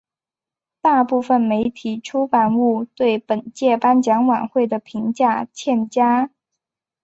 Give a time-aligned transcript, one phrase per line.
[0.81, 6.31] 大部分媒体出版物对本届颁奖晚会的评价欠佳。